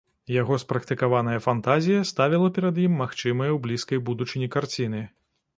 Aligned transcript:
Яго 0.41 0.55
спрактыкаваная 0.61 1.35
фантазія 1.47 2.01
ставіла 2.13 2.49
перад 2.57 2.81
ім 2.87 2.97
магчымыя 3.05 3.51
ў 3.53 3.57
блізкай 3.67 4.03
будучыні 4.09 4.47
карціны. 4.57 5.05